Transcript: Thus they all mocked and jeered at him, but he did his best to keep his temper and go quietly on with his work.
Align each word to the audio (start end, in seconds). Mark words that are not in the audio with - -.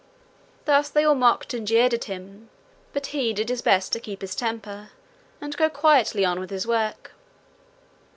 Thus 0.65 0.89
they 0.89 1.03
all 1.05 1.13
mocked 1.13 1.53
and 1.53 1.67
jeered 1.67 1.93
at 1.93 2.05
him, 2.05 2.49
but 2.91 3.05
he 3.13 3.33
did 3.33 3.49
his 3.49 3.61
best 3.61 3.93
to 3.93 3.99
keep 3.99 4.21
his 4.21 4.33
temper 4.33 4.89
and 5.39 5.55
go 5.55 5.69
quietly 5.69 6.25
on 6.25 6.39
with 6.39 6.49
his 6.49 6.65
work. 6.65 7.11